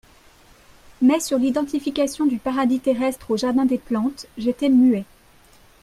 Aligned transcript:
Mais 1.03 1.19
sur 1.19 1.37
l'identification 1.37 2.25
du 2.25 2.39
Paradis 2.39 2.79
terrestre 2.79 3.29
au 3.29 3.37
Jardin 3.37 3.65
des 3.65 3.77
Plantes, 3.77 4.25
j'étais 4.35 4.67
muet. 4.67 5.05